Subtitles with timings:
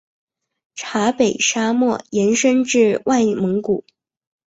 [0.73, 3.85] 察北沙漠延伸至外蒙古。